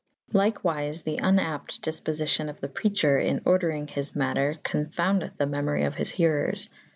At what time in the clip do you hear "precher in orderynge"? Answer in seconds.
2.69-3.91